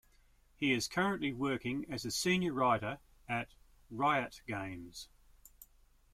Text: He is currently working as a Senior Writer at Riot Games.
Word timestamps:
He 0.55 0.71
is 0.71 0.87
currently 0.87 1.31
working 1.31 1.85
as 1.87 2.05
a 2.05 2.09
Senior 2.09 2.53
Writer 2.53 2.97
at 3.29 3.49
Riot 3.91 4.41
Games. 4.47 5.09